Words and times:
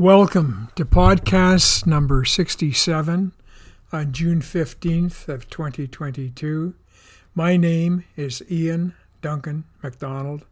Welcome 0.00 0.70
to 0.76 0.86
podcast 0.86 1.86
number 1.86 2.24
67 2.24 3.32
on 3.92 4.12
June 4.12 4.40
15th 4.40 5.28
of 5.28 5.50
2022. 5.50 6.74
My 7.34 7.58
name 7.58 8.04
is 8.16 8.42
Ian 8.50 8.94
Duncan 9.20 9.64
MacDonald. 9.82 10.46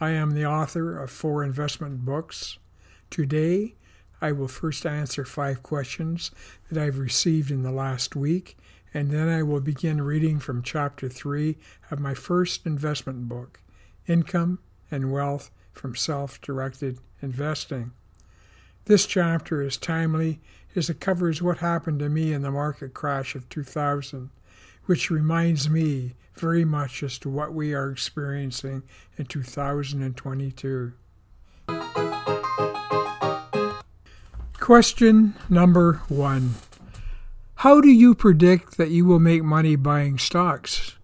I 0.00 0.10
am 0.10 0.32
the 0.32 0.44
author 0.46 0.98
of 0.98 1.12
four 1.12 1.44
investment 1.44 2.04
books. 2.04 2.58
Today, 3.08 3.76
I 4.20 4.32
will 4.32 4.48
first 4.48 4.84
answer 4.84 5.24
five 5.24 5.62
questions 5.62 6.32
that 6.68 6.82
I've 6.82 6.98
received 6.98 7.52
in 7.52 7.62
the 7.62 7.70
last 7.70 8.16
week, 8.16 8.58
and 8.92 9.12
then 9.12 9.28
I 9.28 9.44
will 9.44 9.60
begin 9.60 10.02
reading 10.02 10.40
from 10.40 10.60
chapter 10.60 11.08
3 11.08 11.56
of 11.92 12.00
my 12.00 12.14
first 12.14 12.66
investment 12.66 13.28
book, 13.28 13.60
Income 14.08 14.58
and 14.90 15.12
Wealth 15.12 15.52
from 15.70 15.94
Self 15.94 16.40
Directed 16.40 16.98
Investing. 17.22 17.92
This 18.88 19.04
chapter 19.04 19.60
is 19.60 19.76
timely 19.76 20.40
as 20.74 20.88
it 20.88 20.98
covers 20.98 21.42
what 21.42 21.58
happened 21.58 21.98
to 21.98 22.08
me 22.08 22.32
in 22.32 22.40
the 22.40 22.50
market 22.50 22.94
crash 22.94 23.34
of 23.34 23.46
2000, 23.50 24.30
which 24.86 25.10
reminds 25.10 25.68
me 25.68 26.14
very 26.36 26.64
much 26.64 27.02
as 27.02 27.18
to 27.18 27.28
what 27.28 27.52
we 27.52 27.74
are 27.74 27.90
experiencing 27.90 28.82
in 29.18 29.26
2022. 29.26 30.94
Question 34.58 35.34
number 35.50 36.00
one 36.08 36.54
How 37.56 37.82
do 37.82 37.90
you 37.90 38.14
predict 38.14 38.78
that 38.78 38.88
you 38.88 39.04
will 39.04 39.20
make 39.20 39.44
money 39.44 39.76
buying 39.76 40.16
stocks? 40.16 40.96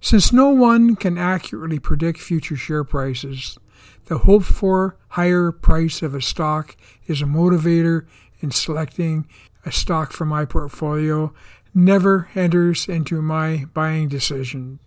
Since 0.00 0.32
no 0.32 0.48
one 0.48 0.96
can 0.96 1.18
accurately 1.18 1.78
predict 1.78 2.18
future 2.18 2.56
share 2.56 2.82
prices, 2.82 3.58
the 4.06 4.18
hoped 4.18 4.46
for 4.46 4.96
higher 5.08 5.52
price 5.52 6.02
of 6.02 6.14
a 6.14 6.20
stock 6.20 6.76
is 7.06 7.22
a 7.22 7.26
motivator 7.26 8.06
in 8.40 8.50
selecting 8.50 9.26
a 9.64 9.72
stock 9.72 10.12
for 10.12 10.24
my 10.24 10.44
portfolio, 10.44 11.32
never 11.74 12.28
enters 12.34 12.88
into 12.88 13.22
my 13.22 13.64
buying 13.72 14.08
decisions. 14.08 14.80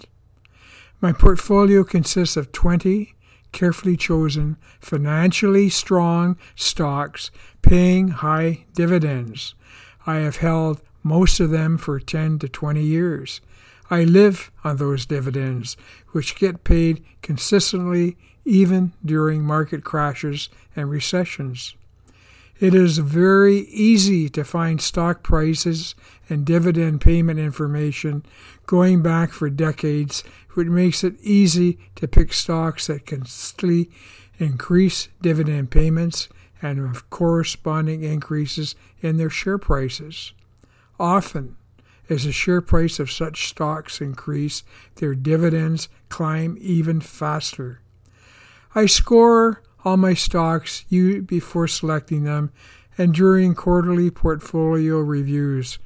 My 1.02 1.12
portfolio 1.12 1.84
consists 1.84 2.38
of 2.38 2.52
20 2.52 3.16
carefully 3.52 3.98
chosen, 3.98 4.58
financially 4.80 5.70
strong 5.70 6.38
stocks 6.56 7.32
paying 7.62 8.10
high 8.10 8.66
dividends. 8.74 9.56
I 10.06 10.18
have 10.18 10.38
held 10.38 10.82
most 11.04 11.40
of 11.40 11.50
them 11.50 11.78
for 11.78 12.00
10 12.00 12.40
to 12.40 12.50
20 12.50 12.82
years. 12.82 13.42
I 13.90 14.04
live 14.04 14.52
on 14.64 14.78
those 14.78 15.06
dividends, 15.06 15.78
which 16.12 16.36
get 16.36 16.64
paid 16.64 17.04
consistently 17.22 18.18
even 18.44 18.94
during 19.04 19.44
market 19.44 19.84
crashes 19.84 20.50
and 20.76 20.90
recessions. 20.90 21.76
It 22.60 22.74
is 22.74 22.98
very 22.98 23.58
easy 23.68 24.30
to 24.30 24.44
find 24.44 24.82
stock 24.82 25.22
prices 25.22 25.94
and 26.28 26.44
dividend 26.44 27.02
payment 27.02 27.40
information 27.40 28.26
going 28.66 29.04
back 29.04 29.32
for 29.32 29.50
decades, 29.50 30.24
which 30.54 30.68
makes 30.68 31.04
it 31.04 31.22
easy 31.22 31.78
to 31.96 32.08
pick 32.08 32.34
stocks 32.34 32.88
that 32.88 33.06
constantly 33.06 33.92
increase 34.40 35.08
dividend 35.22 35.70
payments 35.70 36.30
and 36.60 36.80
have 36.80 37.08
corresponding 37.12 38.04
increases 38.04 38.76
in 39.02 39.18
their 39.18 39.30
share 39.30 39.60
prices. 39.60 40.34
Often, 41.00 41.58
as 42.10 42.24
the 42.24 42.32
share 42.32 42.62
price 42.62 43.00
of 43.00 43.12
such 43.12 43.48
stocks 43.48 44.02
increase, 44.02 44.64
their 44.96 45.16
dividends 45.16 45.90
climb 46.10 46.58
even 46.60 47.02
faster. 47.02 47.82
I 48.74 48.86
score 48.86 49.62
all 49.84 49.98
my 49.98 50.14
stocks 50.14 50.84
before 50.84 51.68
selecting 51.68 52.24
them 52.24 52.52
and 52.98 53.14
during 53.14 53.56
quarterly 53.56 54.10
portfolio 54.10 55.00
reviews. 55.00 55.80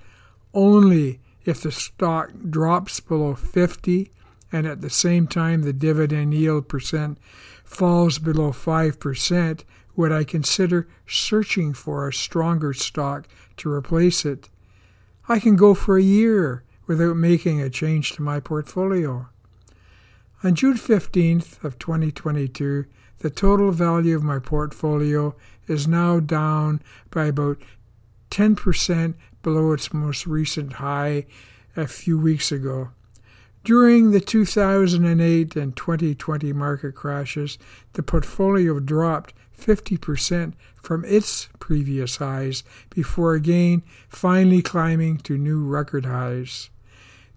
Only 0.54 1.20
if 1.46 1.62
the 1.62 1.72
stock 1.72 2.32
drops 2.50 3.00
below 3.00 3.36
50 3.36 4.12
and 4.52 4.68
at 4.68 4.82
the 4.82 4.90
same 4.90 5.28
time 5.28 5.62
the 5.62 5.74
dividend 5.74 6.34
yield 6.34 6.68
percent 6.68 7.18
falls 7.64 8.20
below 8.20 8.52
5% 8.52 9.64
would 9.96 10.12
I 10.12 10.24
consider 10.24 10.88
searching 11.08 11.74
for 11.74 12.08
a 12.08 12.14
stronger 12.14 12.74
stock 12.74 13.28
to 13.58 13.72
replace 13.72 14.26
it. 14.26 14.50
I 15.28 15.40
can 15.40 15.56
go 15.56 15.74
for 15.74 15.98
a 15.98 16.04
year 16.04 16.64
without 16.88 17.16
making 17.16 17.62
a 17.62 17.70
change 17.70 18.14
to 18.14 18.22
my 18.22 18.40
portfolio. 18.40 19.30
On 20.44 20.56
June 20.56 20.76
15th 20.76 21.64
of 21.64 21.78
2022, 21.78 22.86
the 23.20 23.30
total 23.30 23.72
value 23.72 24.16
of 24.16 24.24
my 24.24 24.40
portfolio 24.40 25.36
is 25.68 25.88
now 25.88 26.20
down 26.20 26.82
by 27.12 27.26
about 27.26 27.60
10% 28.32 29.14
below 29.44 29.74
its 29.74 29.94
most 29.94 30.26
recent 30.26 30.74
high 30.74 31.26
a 31.76 31.86
few 31.86 32.18
weeks 32.18 32.52
ago. 32.52 32.90
During 33.64 34.10
the 34.10 34.20
2008 34.20 35.56
and 35.56 35.76
2020 35.76 36.52
market 36.54 36.96
crashes, 36.96 37.60
the 37.94 38.02
portfolio 38.02 38.80
dropped 38.80 39.36
50% 39.62 40.54
from 40.82 41.06
its 41.06 41.50
previous 41.60 42.18
highs 42.18 42.64
before 42.90 43.34
again 43.34 43.84
finally 44.10 44.62
climbing 44.62 45.18
to 45.20 45.38
new 45.38 45.66
record 45.66 46.06
highs. 46.06 46.70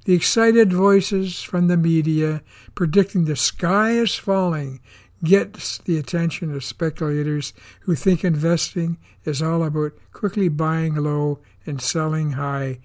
The 0.05 0.15
excited 0.15 0.73
voices 0.73 1.43
from 1.43 1.69
the 1.69 1.77
media 1.77 2.43
predicting 2.75 3.25
the 3.25 3.37
sky 3.37 3.93
is 3.93 4.15
falling 4.15 4.81
gets 5.23 5.79
the 5.79 5.99
attention 5.99 6.55
of 6.55 6.63
speculators 6.63 7.55
who 7.81 7.95
think 7.95 8.25
investing 8.25 8.99
is 9.25 9.41
all 9.41 9.65
about 9.65 9.93
quickly 10.13 10.49
buying 10.49 10.95
low 10.95 11.39
and 11.67 11.81
selling 11.81 12.33
high. 12.33 12.81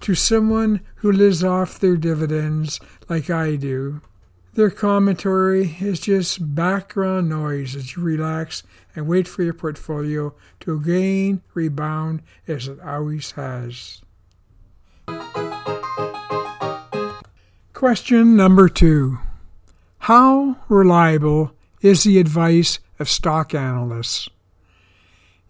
To 0.00 0.14
someone 0.14 0.80
who 0.96 1.12
lives 1.12 1.44
off 1.44 1.78
their 1.78 1.96
dividends 1.96 2.80
like 3.08 3.30
I 3.30 3.56
do, 3.56 4.02
their 4.56 4.70
commentary 4.70 5.76
is 5.80 6.00
just 6.00 6.54
background 6.54 7.28
noise 7.28 7.76
as 7.76 7.94
you 7.94 8.02
relax 8.02 8.62
and 8.94 9.06
wait 9.06 9.28
for 9.28 9.42
your 9.42 9.52
portfolio 9.52 10.34
to 10.58 10.74
again 10.74 11.42
rebound 11.52 12.22
as 12.48 12.66
it 12.66 12.80
always 12.80 13.32
has. 13.32 14.00
Question 17.74 18.34
number 18.34 18.70
two 18.70 19.18
How 19.98 20.56
reliable 20.70 21.52
is 21.82 22.04
the 22.04 22.18
advice 22.18 22.78
of 22.98 23.10
stock 23.10 23.54
analysts? 23.54 24.30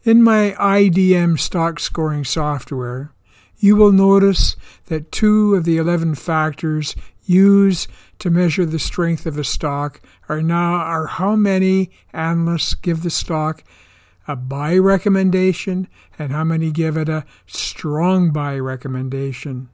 In 0.02 0.20
my 0.20 0.56
IDM 0.58 1.38
stock 1.38 1.78
scoring 1.78 2.24
software, 2.24 3.12
you 3.58 3.76
will 3.76 3.92
notice 3.92 4.56
that 4.86 5.12
two 5.12 5.54
of 5.54 5.64
the 5.64 5.76
11 5.76 6.16
factors 6.16 6.96
used 7.28 7.88
to 8.18 8.30
measure 8.30 8.64
the 8.64 8.78
strength 8.78 9.26
of 9.26 9.38
a 9.38 9.44
stock 9.44 10.00
are 10.28 10.42
now 10.42 10.74
are 10.74 11.06
how 11.06 11.36
many 11.36 11.90
analysts 12.12 12.74
give 12.74 13.02
the 13.02 13.10
stock 13.10 13.62
a 14.28 14.34
buy 14.34 14.76
recommendation 14.76 15.88
and 16.18 16.32
how 16.32 16.44
many 16.44 16.70
give 16.70 16.96
it 16.96 17.08
a 17.08 17.24
strong 17.46 18.32
buy 18.32 18.58
recommendation. 18.58 19.68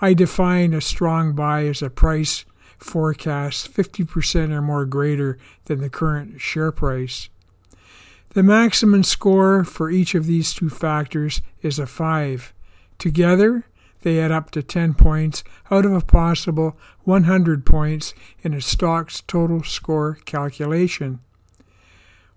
I 0.00 0.14
define 0.14 0.74
a 0.74 0.80
strong 0.80 1.34
buy 1.34 1.66
as 1.66 1.82
a 1.82 1.90
price 1.90 2.44
forecast 2.78 3.72
50% 3.72 4.50
or 4.50 4.62
more 4.62 4.86
greater 4.86 5.38
than 5.64 5.80
the 5.80 5.90
current 5.90 6.40
share 6.40 6.72
price. 6.72 7.28
The 8.30 8.42
maximum 8.42 9.04
score 9.04 9.64
for 9.64 9.90
each 9.90 10.14
of 10.14 10.26
these 10.26 10.52
two 10.52 10.68
factors 10.68 11.40
is 11.62 11.78
a 11.78 11.86
5. 11.86 12.52
Together, 12.98 13.64
they 14.04 14.20
add 14.20 14.30
up 14.30 14.50
to 14.50 14.62
10 14.62 14.94
points 14.94 15.42
out 15.70 15.86
of 15.86 15.92
a 15.92 16.00
possible 16.02 16.76
100 17.04 17.64
points 17.64 18.14
in 18.42 18.52
a 18.52 18.60
stock's 18.60 19.22
total 19.22 19.64
score 19.64 20.18
calculation. 20.26 21.20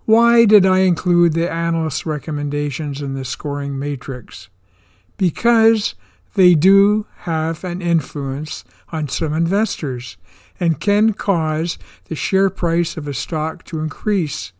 Why 0.05 0.45
did 0.45 0.65
I 0.65 0.79
include 0.79 1.33
the 1.33 1.51
analyst's 1.51 2.05
recommendations 2.05 3.01
in 3.01 3.13
the 3.13 3.25
scoring 3.25 3.77
matrix? 3.77 4.47
Because 5.17 5.93
they 6.35 6.55
do 6.55 7.05
have 7.19 7.65
an 7.65 7.81
influence 7.81 8.63
on 8.93 9.09
some 9.09 9.33
investors 9.33 10.15
and 10.61 10.79
can 10.79 11.11
cause 11.11 11.77
the 12.05 12.15
share 12.15 12.49
price 12.49 12.95
of 12.95 13.09
a 13.09 13.13
stock 13.13 13.65
to 13.65 13.81
increase. 13.81 14.53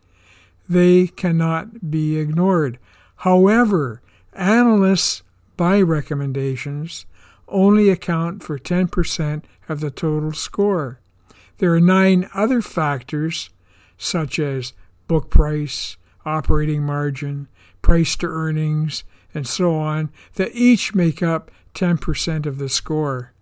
They 0.68 1.08
cannot 1.08 1.90
be 1.90 2.18
ignored. 2.18 2.78
However, 3.18 4.02
analysts' 4.34 5.24
buy 5.58 5.82
recommendations 5.82 7.06
only 7.48 7.90
account 7.90 8.44
for 8.44 8.60
10% 8.60 9.44
of 9.70 9.80
the 9.80 9.92
total 9.92 10.34
score. 10.34 11.00
There 11.58 11.74
are 11.74 11.82
nine 11.82 12.30
other 12.34 12.62
factors, 12.62 13.50
such 13.98 14.38
as 14.40 14.74
book 15.08 15.30
price, 15.30 15.98
operating 16.26 16.84
margin, 16.84 17.48
price 17.82 18.16
to 18.18 18.28
earnings, 18.28 19.04
and 19.34 19.48
so 19.48 19.76
on, 19.76 20.12
that 20.36 20.54
each 20.54 20.94
make 20.94 21.24
up 21.24 21.52
10% 21.74 22.46
of 22.46 22.58
the 22.58 22.70
score. 22.70 23.34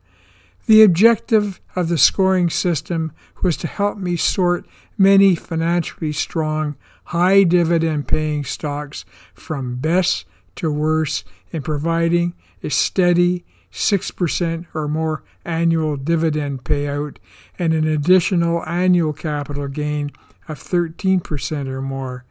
The 0.67 0.81
objective 0.81 1.61
of 1.75 1.89
the 1.89 1.97
scoring 1.97 2.49
system 2.49 3.11
was 3.43 3.57
to 3.57 3.67
help 3.67 3.97
me 3.97 4.15
sort 4.15 4.65
many 4.97 5.35
financially 5.35 6.11
strong, 6.11 6.75
high 7.05 7.43
dividend 7.43 8.07
paying 8.07 8.43
stocks 8.43 9.05
from 9.33 9.75
best 9.75 10.25
to 10.55 10.71
worse 10.71 11.23
in 11.51 11.61
providing 11.61 12.33
a 12.63 12.69
steady 12.69 13.45
6% 13.71 14.65
or 14.73 14.87
more 14.87 15.23
annual 15.43 15.97
dividend 15.97 16.63
payout 16.63 17.17
and 17.59 17.73
an 17.73 17.87
additional 17.87 18.65
annual 18.65 19.13
capital 19.13 19.67
gain 19.67 20.11
of 20.47 20.59
13% 20.59 21.67
or 21.67 21.81
more. 21.81 22.23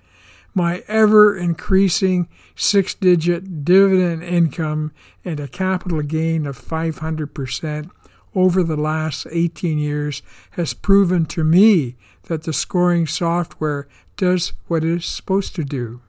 My 0.55 0.85
ever 0.87 1.37
increasing 1.37 2.29
six 2.55 2.95
digit 2.95 3.65
dividend 3.65 4.23
income 4.23 4.93
and 5.25 5.41
a 5.41 5.49
capital 5.49 6.01
gain 6.03 6.47
of 6.47 6.59
500% 6.59 7.91
over 8.35 8.63
the 8.63 8.77
last 8.77 9.27
18 9.31 9.79
years 9.79 10.23
has 10.53 10.73
proven 10.73 11.27
to 11.27 11.45
me 11.45 11.97
that 12.25 12.45
the 12.45 12.53
scoring 12.53 13.07
software 13.07 13.89
does 14.17 14.53
what 14.67 14.85
it 14.85 14.91
is 14.91 15.07
supposed 15.07 15.55
to 15.57 15.65
do. 15.65 16.01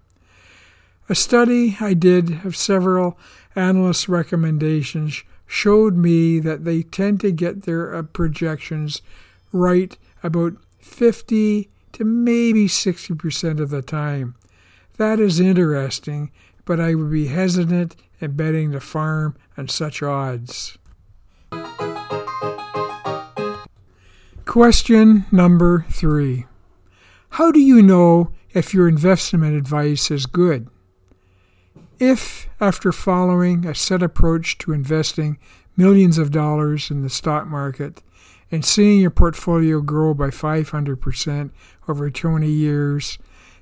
A 1.07 1.13
study 1.13 1.77
I 1.79 1.93
did 1.93 2.43
of 2.45 2.55
several 2.55 3.17
analysts' 3.55 4.09
recommendations 4.09 5.23
showed 5.45 5.95
me 5.95 6.39
that 6.39 6.65
they 6.65 6.81
tend 6.81 7.21
to 7.21 7.31
get 7.31 7.61
their 7.61 7.93
uh, 7.93 8.01
projections 8.01 9.03
right 9.51 9.95
about 10.23 10.53
50 10.79 11.69
to 11.93 12.03
maybe 12.03 12.67
60% 12.67 13.59
of 13.59 13.69
the 13.69 13.83
time. 13.83 14.33
That 14.97 15.19
is 15.19 15.39
interesting, 15.39 16.31
but 16.65 16.79
I 16.79 16.95
would 16.95 17.11
be 17.11 17.27
hesitant 17.27 17.95
in 18.19 18.31
betting 18.31 18.71
the 18.71 18.79
farm 18.79 19.35
on 19.57 19.67
such 19.67 20.01
odds. 20.01 20.79
Question 24.45 25.25
number 25.31 25.85
three 25.91 26.45
How 27.31 27.51
do 27.51 27.59
you 27.59 27.83
know 27.83 28.31
if 28.53 28.73
your 28.73 28.87
investment 28.87 29.55
advice 29.55 30.09
is 30.09 30.25
good? 30.25 30.67
If, 31.99 32.49
after 32.59 32.91
following 32.91 33.65
a 33.65 33.73
set 33.73 34.03
approach 34.03 34.57
to 34.59 34.73
investing 34.73 35.37
millions 35.77 36.17
of 36.17 36.31
dollars 36.31 36.91
in 36.91 37.01
the 37.01 37.09
stock 37.09 37.47
market 37.47 38.01
and 38.51 38.65
seeing 38.65 38.99
your 38.99 39.11
portfolio 39.11 39.79
grow 39.79 40.13
by 40.13 40.27
500% 40.27 41.51
over 41.87 42.09
20 42.09 42.47
years, 42.49 43.17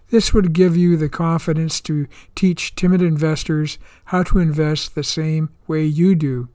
this 0.09 0.33
would 0.33 0.53
give 0.53 0.75
you 0.75 0.97
the 0.97 1.09
confidence 1.09 1.79
to 1.81 2.07
teach 2.33 2.75
timid 2.75 3.01
investors 3.03 3.77
how 4.05 4.23
to 4.23 4.39
invest 4.39 4.95
the 4.95 5.03
same 5.03 5.49
way 5.67 5.83
you 5.83 6.15
do. 6.15 6.49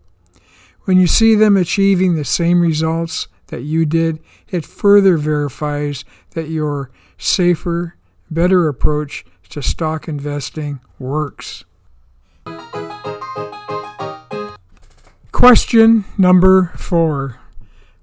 When 0.83 0.99
you 0.99 1.07
see 1.07 1.37
them 1.37 1.57
achieving 1.57 2.15
the 2.15 2.25
same 2.25 2.61
results 2.61 3.29
that 3.49 3.63
you 3.63 3.87
did, 3.87 4.19
it 4.49 4.65
further 4.67 5.17
verifies 5.17 6.05
that 6.31 6.49
your 6.49 6.91
safer, 7.19 7.97
better 8.31 8.69
approach 8.69 9.25
to 9.51 9.63
stock 9.63 10.09
investing 10.09 10.81
works. 10.99 11.65
Question 15.39 16.05
number 16.19 16.73
four. 16.77 17.39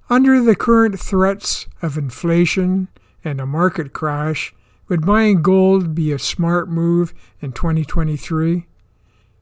Under 0.10 0.42
the 0.42 0.56
current 0.56 0.98
threats 0.98 1.68
of 1.82 1.98
inflation 1.98 2.88
and 3.26 3.42
a 3.42 3.46
market 3.46 3.92
crash, 3.92 4.56
would 4.88 5.06
buying 5.06 5.42
gold 5.42 5.94
be 5.94 6.14
a 6.14 6.18
smart 6.18 6.70
move 6.70 7.14
in 7.42 7.52
2023? 7.52 8.68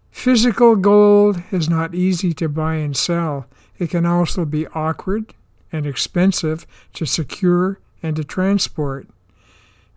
Physical 0.09 0.75
gold 0.75 1.43
is 1.51 1.69
not 1.69 1.93
easy 1.93 2.33
to 2.33 2.49
buy 2.49 2.77
and 2.77 2.97
sell. 2.97 3.45
It 3.77 3.91
can 3.91 4.07
also 4.07 4.43
be 4.43 4.65
awkward 4.69 5.35
and 5.71 5.85
expensive 5.85 6.65
to 6.93 7.05
secure 7.05 7.79
and 8.01 8.15
to 8.15 8.23
transport. 8.23 9.07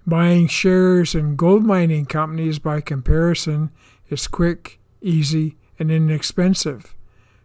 Buying 0.06 0.48
shares 0.48 1.14
in 1.14 1.34
gold 1.34 1.64
mining 1.64 2.04
companies, 2.04 2.58
by 2.58 2.82
comparison, 2.82 3.70
is 4.10 4.28
quick, 4.28 4.80
easy, 5.00 5.56
and 5.78 5.90
inexpensive. 5.90 6.92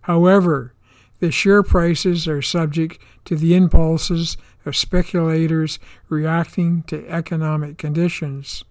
However, 0.01 0.73
the 1.19 1.31
share 1.31 1.63
prices 1.63 2.27
are 2.27 2.41
subject 2.41 2.99
to 3.25 3.35
the 3.35 3.55
impulses 3.55 4.37
of 4.65 4.75
speculators 4.75 5.79
reacting 6.09 6.83
to 6.83 7.07
economic 7.07 7.77
conditions. 7.77 8.63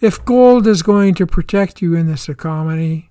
If 0.00 0.24
gold 0.24 0.66
is 0.66 0.82
going 0.82 1.14
to 1.14 1.26
protect 1.26 1.80
you 1.80 1.94
in 1.94 2.06
this 2.06 2.28
economy, 2.28 3.10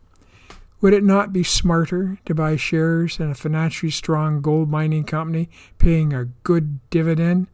would 0.82 0.94
it 0.94 1.04
not 1.04 1.34
be 1.34 1.44
smarter 1.44 2.20
to 2.26 2.36
buy 2.36 2.58
shares 2.58 3.20
in 3.20 3.32
a 3.32 3.36
financially 3.36 3.92
strong 3.92 4.42
gold 4.42 4.70
mining 4.70 5.04
company 5.04 5.50
paying 5.80 6.14
a 6.14 6.26
good 6.44 6.80
dividend? 6.92 7.48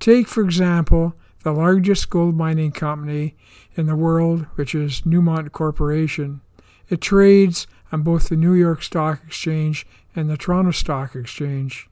Take, 0.00 0.26
for 0.26 0.42
example, 0.42 1.14
the 1.44 1.52
largest 1.52 2.10
gold 2.10 2.34
mining 2.34 2.72
company 2.72 3.36
in 3.76 3.86
the 3.86 3.94
world, 3.94 4.46
which 4.56 4.74
is 4.74 5.02
Newmont 5.02 5.52
Corporation. 5.52 6.40
It 6.88 7.00
trades 7.00 7.68
on 7.92 8.02
both 8.02 8.28
the 8.28 8.36
New 8.36 8.54
York 8.54 8.82
Stock 8.82 9.20
Exchange 9.26 9.86
and 10.14 10.28
the 10.28 10.36
Toronto 10.36 10.72
Stock 10.72 11.14
Exchange. 11.14 11.88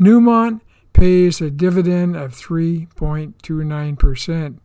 Newmont 0.00 0.62
pays 0.92 1.40
a 1.40 1.50
dividend 1.50 2.16
of 2.16 2.32
3.29%. 2.32 4.58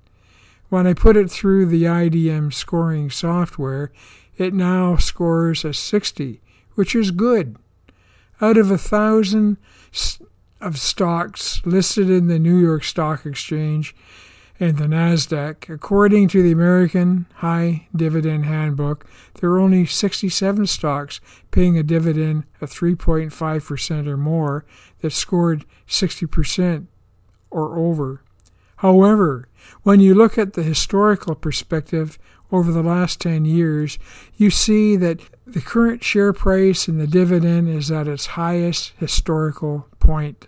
When 0.70 0.88
I 0.88 0.94
put 0.94 1.16
it 1.16 1.30
through 1.30 1.68
the 1.68 1.84
IDM 1.84 2.52
scoring 2.54 3.12
software, 3.12 3.92
it 4.38 4.54
now 4.54 4.96
scores 4.96 5.64
a 5.64 5.74
60, 5.74 6.42
which 6.74 6.96
is 6.96 7.12
good. 7.12 7.58
Out 8.42 8.58
of 8.58 8.72
a 8.72 8.78
thousand 8.78 9.58
of 10.60 10.80
stocks 10.80 11.64
listed 11.66 12.10
in 12.10 12.28
the 12.28 12.40
New 12.40 12.58
York 12.58 12.84
Stock 12.84 13.26
Exchange, 13.26 13.96
and 14.60 14.78
the 14.78 14.86
NASDAQ. 14.86 15.74
According 15.74 16.28
to 16.30 16.42
the 16.44 16.52
American 16.52 17.26
High 17.36 17.88
Dividend 17.96 18.46
Handbook, 18.46 19.06
there 19.40 19.50
are 19.52 19.60
only 19.60 19.86
67 19.86 20.68
stocks 20.68 21.20
paying 21.52 21.78
a 21.78 21.84
dividend 21.84 22.46
of 22.62 22.70
3.5% 22.70 24.08
or 24.08 24.18
more 24.18 24.66
that 25.02 25.12
scored 25.12 25.66
60% 25.88 26.88
or 27.50 27.78
over. 27.78 28.22
However, 28.78 29.48
when 29.84 30.00
you 30.00 30.14
look 30.14 30.38
at 30.38 30.54
the 30.54 30.64
historical 30.64 31.36
perspective 31.36 32.20
over 32.52 32.72
the 32.72 32.84
last 32.84 33.22
10 33.22 33.46
years, 33.46 33.98
you 34.36 34.50
see 34.50 34.96
that 34.98 35.20
the 35.48 35.62
current 35.62 36.04
share 36.04 36.34
price 36.34 36.88
and 36.88 37.00
the 37.00 37.08
dividend 37.08 37.70
is 37.70 37.92
at 37.92 38.08
its 38.08 38.26
highest 38.28 38.94
historical 38.98 39.88
point. 40.00 40.48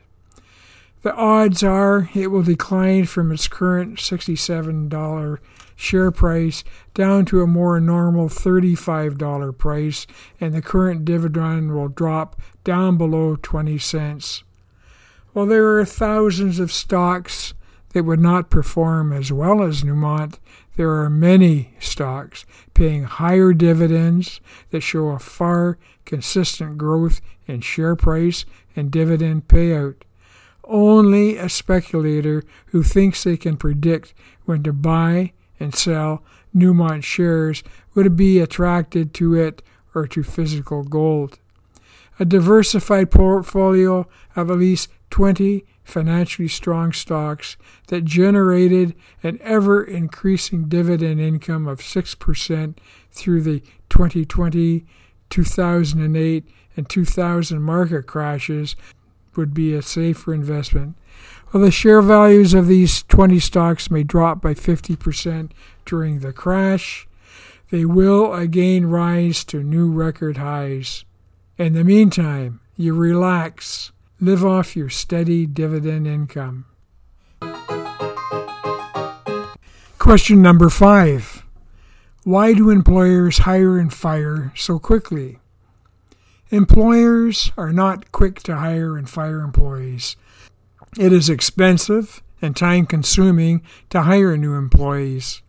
The 1.05 1.13
odds 1.13 1.61
are 1.61 2.09
it 2.15 2.31
will 2.31 2.41
decline 2.41 3.05
from 3.05 3.31
its 3.31 3.47
current 3.47 3.99
$67 3.99 5.37
share 5.75 6.09
price 6.09 6.63
down 6.95 7.25
to 7.25 7.43
a 7.43 7.47
more 7.47 7.79
normal 7.79 8.27
$35 8.27 9.55
price, 9.55 10.07
and 10.41 10.55
the 10.55 10.63
current 10.63 11.05
dividend 11.05 11.75
will 11.75 11.89
drop 11.89 12.41
down 12.63 12.97
below 12.97 13.35
20 13.35 13.77
cents. 13.77 14.43
While 15.33 15.45
there 15.45 15.77
are 15.77 15.85
thousands 15.85 16.57
of 16.57 16.71
stocks 16.71 17.53
that 17.93 18.03
would 18.03 18.19
not 18.19 18.49
perform 18.49 19.13
as 19.13 19.31
well 19.31 19.61
as 19.61 19.83
Newmont, 19.83 20.39
there 20.75 20.89
are 20.89 21.09
many 21.11 21.75
stocks 21.79 22.47
paying 22.73 23.03
higher 23.03 23.53
dividends 23.53 24.41
that 24.71 24.81
show 24.81 25.09
a 25.09 25.19
far 25.19 25.77
consistent 26.03 26.79
growth 26.79 27.21
in 27.45 27.61
share 27.61 27.95
price 27.95 28.43
and 28.75 28.89
dividend 28.89 29.47
payout. 29.47 29.97
Only 30.67 31.37
a 31.37 31.49
speculator 31.49 32.43
who 32.67 32.83
thinks 32.83 33.23
they 33.23 33.37
can 33.37 33.57
predict 33.57 34.13
when 34.45 34.63
to 34.63 34.73
buy 34.73 35.33
and 35.59 35.75
sell 35.75 36.23
Newmont 36.55 37.03
shares 37.03 37.63
would 37.93 38.15
be 38.15 38.39
attracted 38.39 39.13
to 39.15 39.35
it 39.35 39.61
or 39.93 40.07
to 40.07 40.23
physical 40.23 40.83
gold. 40.83 41.39
A 42.19 42.25
diversified 42.25 43.11
portfolio 43.11 44.07
of 44.35 44.49
at 44.49 44.57
least 44.57 44.89
20 45.09 45.65
financially 45.83 46.47
strong 46.47 46.91
stocks 46.91 47.57
that 47.87 48.05
generated 48.05 48.95
an 49.21 49.37
ever 49.41 49.83
increasing 49.83 50.67
dividend 50.67 51.19
income 51.19 51.67
of 51.67 51.79
6% 51.79 52.77
through 53.11 53.41
the 53.41 53.59
2020, 53.89 54.85
2008, 55.29 56.47
and 56.77 56.89
2000 56.89 57.61
market 57.61 58.07
crashes 58.07 58.75
would 59.37 59.53
be 59.53 59.73
a 59.73 59.81
safer 59.81 60.33
investment. 60.33 60.95
While 61.49 61.63
the 61.63 61.71
share 61.71 62.01
values 62.01 62.53
of 62.53 62.67
these 62.67 63.03
20 63.03 63.39
stocks 63.39 63.89
may 63.89 64.03
drop 64.03 64.41
by 64.41 64.53
50% 64.53 65.51
during 65.85 66.19
the 66.19 66.33
crash, 66.33 67.07
they 67.71 67.85
will 67.85 68.33
again 68.33 68.87
rise 68.87 69.43
to 69.45 69.63
new 69.63 69.91
record 69.91 70.37
highs. 70.37 71.05
In 71.57 71.73
the 71.73 71.83
meantime, 71.83 72.59
you 72.75 72.93
relax, 72.93 73.91
live 74.19 74.43
off 74.43 74.75
your 74.75 74.89
steady 74.89 75.45
dividend 75.45 76.07
income. 76.07 76.65
Question 79.97 80.41
number 80.41 80.69
five 80.69 81.43
Why 82.23 82.53
do 82.53 82.69
employers 82.69 83.39
hire 83.39 83.79
and 83.79 83.91
fire 83.91 84.51
so 84.55 84.77
quickly? 84.77 85.39
Employers 86.55 87.51
are 87.57 87.73
not 87.73 88.13
quick 88.13 88.41
to 88.43 88.55
hire 88.55 88.95
and 88.95 89.09
fire 89.09 89.41
employees. 89.41 90.15
It 90.97 91.11
is 91.11 91.29
expensive 91.29 92.23
and 92.41 92.55
time 92.55 92.85
consuming 92.85 93.61
to 93.89 94.03
hire 94.03 94.37
new 94.37 94.53
employees. 94.53 95.41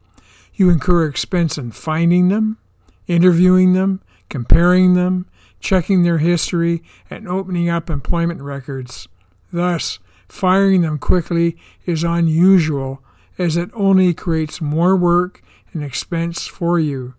You 0.54 0.68
incur 0.68 1.06
expense 1.06 1.58
in 1.58 1.70
finding 1.70 2.26
them, 2.26 2.58
interviewing 3.06 3.72
them, 3.72 4.02
comparing 4.28 4.94
them, 4.94 5.26
checking 5.60 6.02
their 6.02 6.18
history, 6.18 6.82
and 7.08 7.28
opening 7.28 7.68
up 7.68 7.88
employment 7.88 8.42
records. 8.42 9.06
Thus, 9.52 10.00
firing 10.28 10.80
them 10.80 10.98
quickly 10.98 11.56
is 11.84 12.02
unusual 12.02 13.00
as 13.38 13.56
it 13.56 13.70
only 13.74 14.12
creates 14.12 14.60
more 14.60 14.96
work 14.96 15.40
and 15.72 15.84
expense 15.84 16.48
for 16.48 16.80
you. 16.80 17.14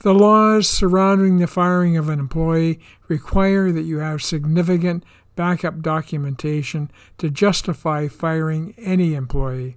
The 0.00 0.14
laws 0.14 0.68
surrounding 0.68 1.38
the 1.38 1.46
firing 1.46 1.96
of 1.96 2.08
an 2.08 2.18
employee 2.18 2.80
require 3.08 3.72
that 3.72 3.82
you 3.82 3.98
have 3.98 4.22
significant 4.22 5.04
backup 5.36 5.80
documentation 5.80 6.90
to 7.18 7.30
justify 7.30 8.08
firing 8.08 8.74
any 8.78 9.14
employee. 9.14 9.76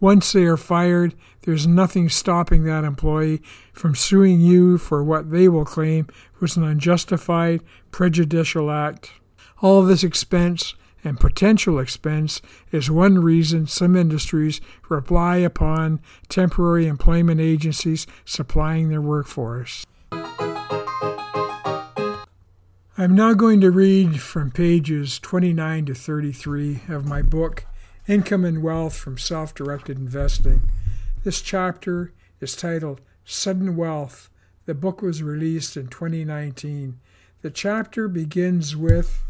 Once 0.00 0.32
they 0.32 0.44
are 0.44 0.56
fired, 0.56 1.14
there's 1.42 1.66
nothing 1.66 2.08
stopping 2.08 2.64
that 2.64 2.84
employee 2.84 3.40
from 3.72 3.94
suing 3.94 4.40
you 4.40 4.76
for 4.76 5.02
what 5.02 5.30
they 5.30 5.48
will 5.48 5.64
claim 5.64 6.06
was 6.40 6.56
an 6.56 6.64
unjustified, 6.64 7.60
prejudicial 7.92 8.70
act. 8.70 9.12
All 9.60 9.82
this 9.82 10.02
expense 10.02 10.74
and 11.04 11.18
potential 11.18 11.78
expense 11.78 12.40
is 12.70 12.90
one 12.90 13.18
reason 13.18 13.66
some 13.66 13.96
industries 13.96 14.60
rely 14.88 15.36
upon 15.38 16.00
temporary 16.28 16.86
employment 16.86 17.40
agencies 17.40 18.06
supplying 18.24 18.88
their 18.88 19.00
workforce. 19.00 19.84
I'm 22.98 23.16
now 23.16 23.32
going 23.34 23.60
to 23.62 23.70
read 23.70 24.20
from 24.20 24.50
pages 24.50 25.18
29 25.18 25.86
to 25.86 25.94
33 25.94 26.82
of 26.88 27.06
my 27.06 27.22
book, 27.22 27.64
Income 28.06 28.44
and 28.44 28.62
Wealth 28.62 28.94
from 28.94 29.18
Self 29.18 29.54
Directed 29.54 29.96
Investing. 29.96 30.62
This 31.24 31.40
chapter 31.40 32.12
is 32.40 32.54
titled 32.54 33.00
Sudden 33.24 33.76
Wealth. 33.76 34.28
The 34.66 34.74
book 34.74 35.02
was 35.02 35.22
released 35.22 35.76
in 35.76 35.88
2019. 35.88 37.00
The 37.40 37.50
chapter 37.50 38.08
begins 38.08 38.76
with 38.76 39.24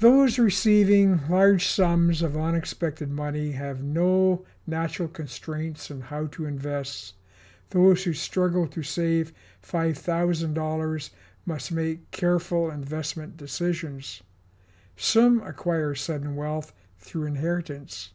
those 0.00 0.38
receiving 0.38 1.20
large 1.28 1.66
sums 1.66 2.22
of 2.22 2.36
unexpected 2.36 3.10
money 3.10 3.52
have 3.52 3.82
no 3.82 4.44
natural 4.66 5.08
constraints 5.08 5.90
on 5.90 6.02
how 6.02 6.26
to 6.28 6.46
invest. 6.46 7.14
Those 7.70 8.04
who 8.04 8.12
struggle 8.12 8.68
to 8.68 8.82
save 8.82 9.32
$5,000 9.66 11.10
must 11.44 11.72
make 11.72 12.10
careful 12.12 12.70
investment 12.70 13.36
decisions. 13.36 14.22
Some 14.96 15.42
acquire 15.42 15.94
sudden 15.94 16.36
wealth 16.36 16.72
through 16.98 17.26
inheritance, 17.26 18.10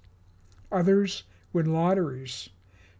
others 0.71 1.23
win 1.51 1.71
lotteries. 1.73 2.49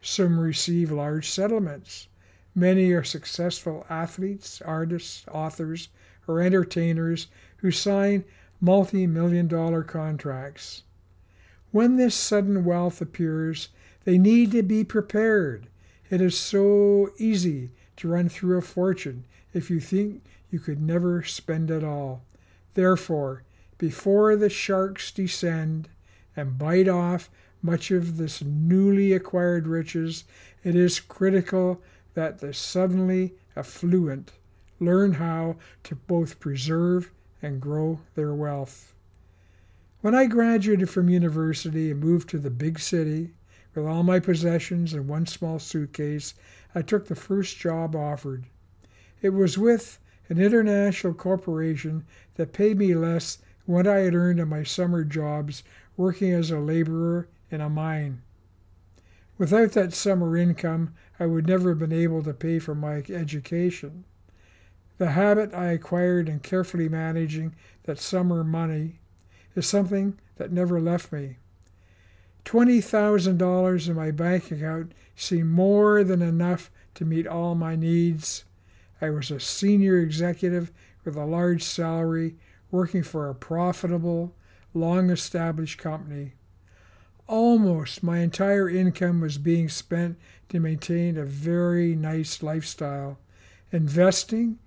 Some 0.01 0.39
receive 0.39 0.91
large 0.91 1.29
settlements. 1.29 2.07
Many 2.53 2.91
are 2.91 3.03
successful 3.03 3.85
athletes, 3.89 4.61
artists, 4.61 5.23
authors, 5.31 5.87
or 6.27 6.41
entertainers 6.41 7.27
who 7.57 7.71
sign 7.71 8.25
multi 8.63 9.05
million 9.05 9.45
dollar 9.45 9.83
contracts. 9.83 10.83
When 11.71 11.97
this 11.97 12.15
sudden 12.15 12.63
wealth 12.63 13.01
appears, 13.01 13.67
they 14.05 14.17
need 14.17 14.51
to 14.51 14.63
be 14.63 14.85
prepared. 14.85 15.67
It 16.09 16.21
is 16.21 16.37
so 16.37 17.09
easy 17.17 17.71
to 17.97 18.07
run 18.07 18.29
through 18.29 18.57
a 18.57 18.61
fortune 18.61 19.25
if 19.53 19.69
you 19.69 19.81
think 19.81 20.23
you 20.49 20.59
could 20.59 20.81
never 20.81 21.23
spend 21.23 21.69
it 21.69 21.83
all. 21.83 22.23
Therefore, 22.73 23.43
before 23.77 24.37
the 24.37 24.49
sharks 24.49 25.11
descend 25.11 25.89
and 26.33 26.57
bite 26.57 26.87
off 26.87 27.29
much 27.61 27.91
of 27.91 28.15
this 28.15 28.41
newly 28.41 29.11
acquired 29.11 29.67
riches, 29.67 30.23
it 30.63 30.75
is 30.75 31.01
critical 31.01 31.81
that 32.13 32.39
the 32.39 32.53
suddenly 32.53 33.33
affluent 33.57 34.31
learn 34.79 35.13
how 35.13 35.57
to 35.83 35.95
both 35.95 36.39
preserve 36.39 37.11
and 37.43 37.61
grow 37.61 37.99
their 38.15 38.33
wealth. 38.33 38.95
When 40.01 40.15
I 40.15 40.25
graduated 40.25 40.89
from 40.89 41.09
university 41.09 41.91
and 41.91 41.99
moved 41.99 42.29
to 42.29 42.39
the 42.39 42.49
big 42.49 42.79
city 42.79 43.33
with 43.75 43.85
all 43.85 44.03
my 44.03 44.19
possessions 44.19 44.93
in 44.93 45.07
one 45.07 45.27
small 45.27 45.59
suitcase, 45.59 46.33
I 46.73 46.81
took 46.81 47.07
the 47.07 47.15
first 47.15 47.57
job 47.57 47.95
offered. 47.95 48.45
It 49.21 49.29
was 49.29 49.57
with 49.57 49.99
an 50.29 50.39
international 50.39 51.13
corporation 51.13 52.05
that 52.35 52.53
paid 52.53 52.77
me 52.77 52.95
less 52.95 53.35
than 53.35 53.75
what 53.75 53.87
I 53.87 53.99
had 53.99 54.15
earned 54.15 54.39
in 54.39 54.49
my 54.49 54.63
summer 54.63 55.03
jobs 55.03 55.63
working 55.95 56.31
as 56.33 56.51
a 56.51 56.59
laborer 56.59 57.27
in 57.49 57.61
a 57.61 57.69
mine. 57.69 58.21
Without 59.37 59.71
that 59.71 59.93
summer 59.93 60.35
income, 60.37 60.93
I 61.19 61.25
would 61.25 61.47
never 61.47 61.69
have 61.69 61.79
been 61.79 61.93
able 61.93 62.23
to 62.23 62.33
pay 62.33 62.59
for 62.59 62.75
my 62.75 63.03
education. 63.09 64.05
The 64.97 65.11
habit 65.11 65.53
I 65.53 65.71
acquired 65.71 66.29
in 66.29 66.39
carefully 66.39 66.87
managing 66.87 67.55
that 67.83 67.99
summer 67.99 68.43
money 68.43 68.99
is 69.55 69.67
something 69.67 70.19
that 70.35 70.51
never 70.51 70.79
left 70.79 71.11
me. 71.11 71.37
$20,000 72.45 73.87
in 73.87 73.95
my 73.95 74.11
bank 74.11 74.51
account 74.51 74.91
seemed 75.15 75.49
more 75.49 76.03
than 76.03 76.21
enough 76.21 76.69
to 76.95 77.05
meet 77.05 77.25
all 77.25 77.55
my 77.55 77.75
needs. 77.75 78.43
I 79.01 79.09
was 79.09 79.31
a 79.31 79.39
senior 79.39 79.97
executive 79.97 80.71
with 81.03 81.15
a 81.15 81.25
large 81.25 81.63
salary 81.63 82.35
working 82.71 83.03
for 83.03 83.29
a 83.29 83.35
profitable, 83.35 84.35
long 84.73 85.09
established 85.09 85.77
company. 85.77 86.33
Almost 87.27 88.03
my 88.03 88.19
entire 88.19 88.69
income 88.69 89.21
was 89.21 89.37
being 89.37 89.69
spent 89.69 90.17
to 90.49 90.59
maintain 90.59 91.17
a 91.17 91.25
very 91.25 91.95
nice 91.95 92.43
lifestyle. 92.43 93.17
Investing 93.71 94.59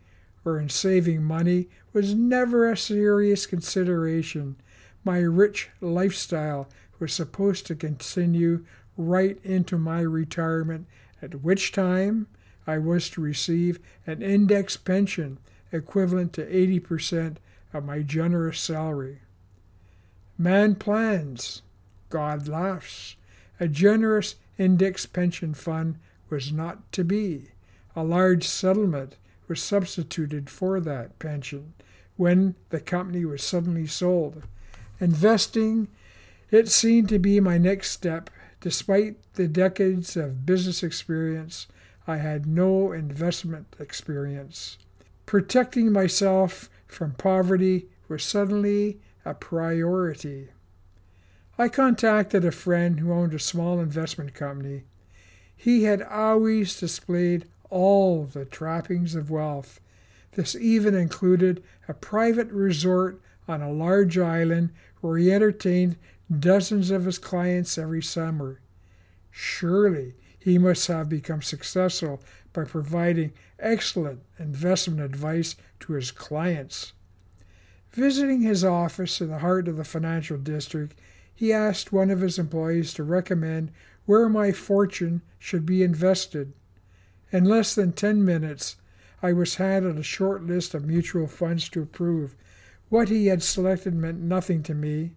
or 0.46 0.60
in 0.60 0.68
saving 0.68 1.24
money 1.24 1.68
was 1.92 2.14
never 2.14 2.70
a 2.70 2.76
serious 2.76 3.46
consideration. 3.46 4.54
My 5.02 5.18
rich 5.18 5.70
lifestyle 5.80 6.68
was 7.00 7.12
supposed 7.12 7.66
to 7.66 7.74
continue 7.74 8.64
right 8.96 9.38
into 9.42 9.76
my 9.76 10.00
retirement, 10.00 10.86
at 11.20 11.42
which 11.42 11.72
time 11.72 12.28
I 12.66 12.78
was 12.78 13.10
to 13.10 13.20
receive 13.20 13.80
an 14.06 14.22
index 14.22 14.76
pension 14.76 15.38
equivalent 15.72 16.32
to 16.34 16.46
80% 16.46 17.38
of 17.74 17.84
my 17.84 18.02
generous 18.02 18.60
salary. 18.60 19.20
Man 20.38 20.76
plans, 20.76 21.62
God 22.08 22.46
laughs. 22.46 23.16
A 23.58 23.66
generous 23.66 24.36
index 24.58 25.06
pension 25.06 25.54
fund 25.54 25.98
was 26.30 26.52
not 26.52 26.90
to 26.92 27.04
be. 27.04 27.50
A 27.96 28.04
large 28.04 28.44
settlement 28.44 29.16
was 29.48 29.62
substituted 29.62 30.50
for 30.50 30.80
that 30.80 31.18
pension 31.18 31.74
when 32.16 32.54
the 32.70 32.80
company 32.80 33.24
was 33.24 33.42
suddenly 33.42 33.86
sold. 33.86 34.42
Investing, 35.00 35.88
it 36.50 36.68
seemed 36.68 37.08
to 37.10 37.18
be 37.18 37.40
my 37.40 37.58
next 37.58 37.90
step. 37.90 38.30
Despite 38.60 39.16
the 39.34 39.48
decades 39.48 40.16
of 40.16 40.46
business 40.46 40.82
experience, 40.82 41.66
I 42.06 42.16
had 42.16 42.46
no 42.46 42.92
investment 42.92 43.76
experience. 43.78 44.78
Protecting 45.26 45.92
myself 45.92 46.70
from 46.86 47.12
poverty 47.12 47.86
was 48.08 48.24
suddenly 48.24 49.00
a 49.24 49.34
priority. 49.34 50.48
I 51.58 51.68
contacted 51.68 52.44
a 52.44 52.52
friend 52.52 53.00
who 53.00 53.12
owned 53.12 53.34
a 53.34 53.38
small 53.38 53.80
investment 53.80 54.34
company. 54.34 54.84
He 55.56 55.84
had 55.84 56.02
always 56.02 56.78
displayed 56.78 57.46
all 57.70 58.24
the 58.24 58.44
trappings 58.44 59.14
of 59.14 59.30
wealth. 59.30 59.80
This 60.32 60.54
even 60.54 60.94
included 60.94 61.62
a 61.88 61.94
private 61.94 62.50
resort 62.50 63.20
on 63.48 63.62
a 63.62 63.72
large 63.72 64.18
island 64.18 64.70
where 65.00 65.18
he 65.18 65.32
entertained 65.32 65.96
dozens 66.30 66.90
of 66.90 67.04
his 67.04 67.18
clients 67.18 67.78
every 67.78 68.02
summer. 68.02 68.60
Surely 69.30 70.14
he 70.38 70.58
must 70.58 70.86
have 70.88 71.08
become 71.08 71.42
successful 71.42 72.22
by 72.52 72.64
providing 72.64 73.32
excellent 73.58 74.20
investment 74.38 75.00
advice 75.00 75.56
to 75.80 75.94
his 75.94 76.10
clients. 76.10 76.92
Visiting 77.90 78.42
his 78.42 78.64
office 78.64 79.20
in 79.20 79.28
the 79.28 79.38
heart 79.38 79.68
of 79.68 79.76
the 79.76 79.84
financial 79.84 80.36
district, 80.36 80.98
he 81.34 81.52
asked 81.52 81.92
one 81.92 82.10
of 82.10 82.20
his 82.20 82.38
employees 82.38 82.94
to 82.94 83.02
recommend 83.02 83.72
where 84.04 84.28
my 84.28 84.52
fortune 84.52 85.22
should 85.38 85.66
be 85.66 85.82
invested. 85.82 86.52
In 87.32 87.44
less 87.44 87.74
than 87.74 87.92
10 87.92 88.24
minutes, 88.24 88.76
I 89.22 89.32
was 89.32 89.56
handed 89.56 89.98
a 89.98 90.02
short 90.02 90.44
list 90.44 90.74
of 90.74 90.86
mutual 90.86 91.26
funds 91.26 91.68
to 91.70 91.82
approve. 91.82 92.36
What 92.88 93.08
he 93.08 93.26
had 93.26 93.42
selected 93.42 93.94
meant 93.94 94.20
nothing 94.20 94.62
to 94.64 94.74
me. 94.74 95.12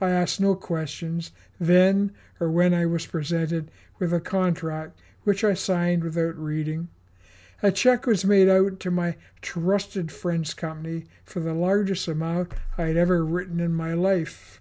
I 0.00 0.10
asked 0.10 0.40
no 0.40 0.54
questions 0.54 1.32
then 1.58 2.12
or 2.38 2.50
when 2.50 2.74
I 2.74 2.86
was 2.86 3.06
presented 3.06 3.70
with 3.98 4.12
a 4.12 4.20
contract 4.20 5.00
which 5.24 5.42
I 5.42 5.54
signed 5.54 6.04
without 6.04 6.36
reading. 6.36 6.88
A 7.62 7.72
check 7.72 8.06
was 8.06 8.24
made 8.24 8.48
out 8.48 8.78
to 8.80 8.90
my 8.90 9.16
trusted 9.42 10.12
friend's 10.12 10.54
company 10.54 11.06
for 11.24 11.40
the 11.40 11.54
largest 11.54 12.06
amount 12.06 12.52
I 12.76 12.82
had 12.82 12.96
ever 12.96 13.24
written 13.24 13.58
in 13.58 13.72
my 13.72 13.94
life. 13.94 14.60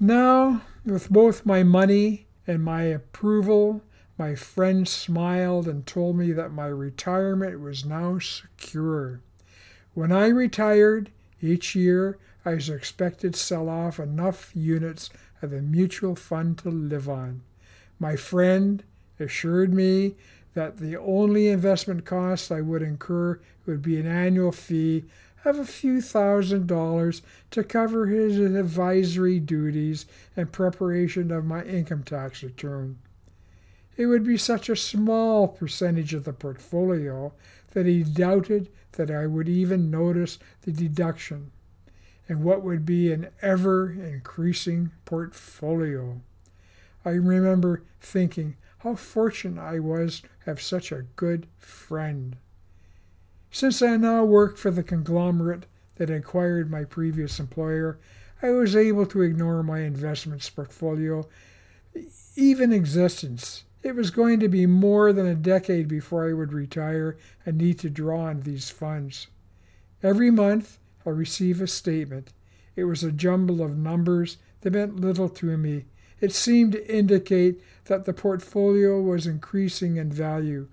Now, 0.00 0.62
with 0.84 1.10
both 1.10 1.44
my 1.44 1.62
money 1.62 2.26
and 2.46 2.64
my 2.64 2.84
approval, 2.84 3.82
my 4.18 4.34
friend 4.34 4.86
smiled 4.86 5.66
and 5.66 5.86
told 5.86 6.16
me 6.16 6.32
that 6.32 6.52
my 6.52 6.66
retirement 6.66 7.60
was 7.60 7.84
now 7.84 8.18
secure. 8.18 9.20
When 9.94 10.12
I 10.12 10.28
retired, 10.28 11.10
each 11.40 11.74
year 11.74 12.18
I 12.44 12.54
was 12.54 12.68
expected 12.68 13.34
to 13.34 13.40
sell 13.40 13.68
off 13.68 13.98
enough 13.98 14.50
units 14.54 15.10
of 15.40 15.50
the 15.50 15.62
mutual 15.62 16.14
fund 16.14 16.58
to 16.58 16.70
live 16.70 17.08
on. 17.08 17.42
My 17.98 18.16
friend 18.16 18.82
assured 19.18 19.72
me 19.72 20.14
that 20.54 20.78
the 20.78 20.96
only 20.96 21.48
investment 21.48 22.04
costs 22.04 22.50
I 22.50 22.60
would 22.60 22.82
incur 22.82 23.40
would 23.66 23.82
be 23.82 23.98
an 23.98 24.06
annual 24.06 24.52
fee 24.52 25.04
of 25.44 25.58
a 25.58 25.64
few 25.64 26.00
thousand 26.00 26.66
dollars 26.66 27.22
to 27.50 27.64
cover 27.64 28.06
his 28.06 28.38
advisory 28.38 29.40
duties 29.40 30.06
and 30.36 30.52
preparation 30.52 31.30
of 31.30 31.44
my 31.44 31.62
income 31.64 32.02
tax 32.02 32.42
return. 32.42 32.98
It 33.96 34.06
would 34.06 34.24
be 34.24 34.36
such 34.36 34.68
a 34.68 34.76
small 34.76 35.48
percentage 35.48 36.14
of 36.14 36.24
the 36.24 36.32
portfolio 36.32 37.32
that 37.72 37.86
he 37.86 38.02
doubted 38.02 38.70
that 38.92 39.10
I 39.10 39.26
would 39.26 39.48
even 39.48 39.90
notice 39.90 40.38
the 40.62 40.72
deduction 40.72 41.50
in 42.28 42.42
what 42.42 42.62
would 42.62 42.86
be 42.86 43.12
an 43.12 43.28
ever 43.40 43.90
increasing 43.90 44.92
portfolio. 45.04 46.20
I 47.04 47.10
remember 47.10 47.82
thinking 48.00 48.56
how 48.78 48.94
fortunate 48.94 49.60
I 49.60 49.78
was 49.78 50.20
to 50.20 50.28
have 50.46 50.60
such 50.60 50.90
a 50.90 51.06
good 51.16 51.46
friend. 51.58 52.36
Since 53.50 53.82
I 53.82 53.96
now 53.96 54.24
work 54.24 54.56
for 54.56 54.70
the 54.70 54.82
conglomerate 54.82 55.66
that 55.96 56.10
acquired 56.10 56.70
my 56.70 56.84
previous 56.84 57.38
employer, 57.38 57.98
I 58.40 58.50
was 58.50 58.74
able 58.74 59.06
to 59.06 59.22
ignore 59.22 59.62
my 59.62 59.80
investments 59.80 60.48
portfolio, 60.50 61.28
even 62.34 62.72
existence. 62.72 63.64
It 63.82 63.96
was 63.96 64.10
going 64.10 64.38
to 64.40 64.48
be 64.48 64.66
more 64.66 65.12
than 65.12 65.26
a 65.26 65.34
decade 65.34 65.88
before 65.88 66.28
I 66.28 66.32
would 66.32 66.52
retire 66.52 67.16
and 67.44 67.58
need 67.58 67.80
to 67.80 67.90
draw 67.90 68.26
on 68.26 68.40
these 68.40 68.70
funds. 68.70 69.26
Every 70.02 70.30
month, 70.30 70.78
I'll 71.04 71.12
receive 71.12 71.60
a 71.60 71.66
statement. 71.66 72.32
It 72.76 72.84
was 72.84 73.02
a 73.02 73.10
jumble 73.10 73.60
of 73.60 73.76
numbers 73.76 74.38
that 74.60 74.72
meant 74.72 75.00
little 75.00 75.28
to 75.28 75.56
me. 75.56 75.86
It 76.20 76.32
seemed 76.32 76.72
to 76.72 76.96
indicate 76.96 77.60
that 77.86 78.04
the 78.04 78.12
portfolio 78.12 79.00
was 79.00 79.26
increasing 79.26 79.96
in 79.96 80.12
value. 80.12 80.68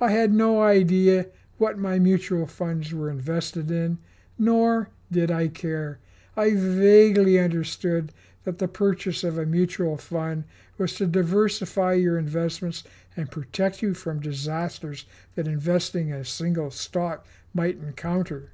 I 0.00 0.10
had 0.10 0.32
no 0.32 0.60
idea 0.62 1.26
what 1.58 1.78
my 1.78 2.00
mutual 2.00 2.48
funds 2.48 2.92
were 2.92 3.08
invested 3.08 3.70
in, 3.70 3.98
nor 4.36 4.90
did 5.12 5.30
I 5.30 5.46
care. 5.46 6.00
I 6.36 6.54
vaguely 6.54 7.38
understood 7.38 8.12
that 8.44 8.58
the 8.58 8.68
purchase 8.68 9.22
of 9.22 9.38
a 9.38 9.46
mutual 9.46 9.96
fund 9.96 10.44
was 10.78 10.94
to 10.94 11.06
diversify 11.06 11.92
your 11.94 12.18
investments 12.18 12.82
and 13.16 13.30
protect 13.30 13.82
you 13.82 13.94
from 13.94 14.20
disasters 14.20 15.04
that 15.34 15.46
investing 15.46 16.08
in 16.08 16.16
a 16.16 16.24
single 16.24 16.70
stock 16.70 17.26
might 17.54 17.76
encounter. 17.76 18.52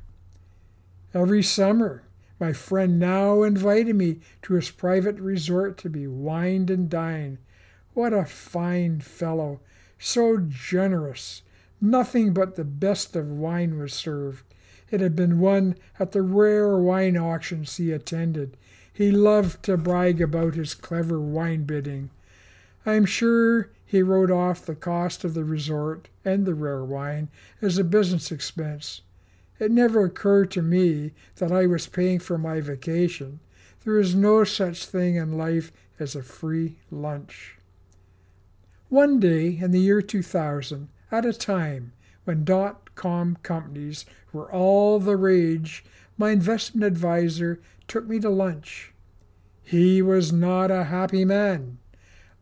Every 1.15 1.43
summer, 1.43 2.03
my 2.39 2.53
friend 2.53 2.99
now 2.99 3.43
invited 3.43 3.97
me 3.97 4.21
to 4.43 4.55
his 4.55 4.71
private 4.71 5.19
resort 5.19 5.79
to 5.79 5.91
be 5.91 6.07
wined 6.07 6.71
and 6.71 6.89
dined. 6.89 7.39
What 7.95 8.13
a 8.13 8.25
fine 8.25 9.01
fellow! 9.01 9.61
So 9.99 10.39
generous! 10.49 11.43
Nothing 11.81 12.33
but 12.33 12.57
the 12.57 12.65
best 12.65 13.17
of 13.17 13.29
wine 13.29 13.79
was 13.79 13.93
served. 13.93 14.43
It 14.91 15.01
had 15.01 15.17
been 15.17 15.39
won 15.39 15.77
at 15.99 16.13
the 16.13 16.23
rare 16.23 16.77
wine 16.79 17.17
auctions 17.17 17.77
he 17.77 17.93
attended. 17.93 18.57
He 18.99 19.13
loved 19.13 19.63
to 19.63 19.77
brag 19.77 20.21
about 20.21 20.57
his 20.57 20.75
clever 20.75 21.21
wine 21.21 21.63
bidding. 21.63 22.11
I 22.85 22.95
am 22.95 23.05
sure 23.05 23.71
he 23.87 24.03
wrote 24.03 24.29
off 24.29 24.67
the 24.67 24.75
cost 24.75 25.23
of 25.23 25.35
the 25.35 25.45
resort 25.45 26.09
and 26.25 26.45
the 26.45 26.53
rare 26.53 26.85
wine 26.85 27.29
as 27.63 27.79
a 27.79 27.85
business 27.85 28.33
expense. 28.33 29.03
It 29.61 29.71
never 29.71 30.05
occurred 30.05 30.51
to 30.51 30.63
me 30.63 31.13
that 31.37 31.53
I 31.53 31.65
was 31.65 31.87
paying 31.87 32.19
for 32.19 32.39
my 32.39 32.61
vacation. 32.61 33.39
There 33.85 34.01
is 34.01 34.17
no 34.17 34.43
such 34.43 34.85
thing 34.85 35.15
in 35.15 35.39
life 35.39 35.71
as 36.01 36.17
a 36.17 36.23
free 36.25 36.79
lunch. 36.91 37.57
One 38.89 39.21
day 39.21 39.59
in 39.61 39.71
the 39.71 39.79
year 39.79 40.03
2000, 40.03 40.89
at 41.13 41.25
a 41.25 41.33
time 41.33 41.93
when 42.25 42.45
dot 42.45 42.97
com 42.97 43.39
companies 43.45 44.07
were 44.33 44.53
all 44.53 44.99
the 44.99 45.17
rage, 45.17 45.85
my 46.19 46.31
investment 46.31 46.85
advisor 46.85 47.61
took 47.87 48.07
me 48.07 48.19
to 48.19 48.29
lunch. 48.29 48.93
He 49.63 50.03
was 50.03 50.33
not 50.33 50.71
a 50.71 50.85
happy 50.85 51.25
man. 51.25 51.79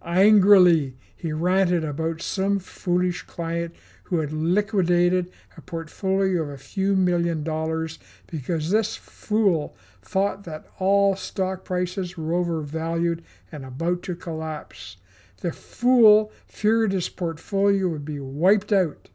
Angrily, 0.05 0.97
he 1.15 1.33
ranted 1.33 1.85
about 1.85 2.23
some 2.23 2.59
foolish 2.59 3.23
client 3.23 3.75
who 4.05 4.21
had 4.21 4.33
liquidated 4.33 5.31
a 5.57 5.61
portfolio 5.61 6.43
of 6.43 6.51
a 6.51 6.59
few 6.59 6.95
million 6.95 7.43
dollars 7.43 7.99
because 8.29 8.71
this 8.71 8.97
fool 8.97 9.77
thought 10.01 10.45
that 10.45 10.67
all 10.79 11.17
stock 11.17 11.65
prices 11.65 12.17
were 12.17 12.33
overvalued 12.33 13.25
and 13.51 13.65
about 13.65 14.03
to 14.05 14.15
collapse. 14.15 14.97
The 15.39 15.53
fool 15.53 16.33
feared 16.47 16.93
his 16.93 17.09
portfolio 17.09 17.89
would 17.89 18.05
be 18.05 18.21
wiped 18.21 18.73
out. 18.73 19.09